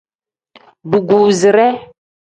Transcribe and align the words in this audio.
Dugusire. 0.91 1.67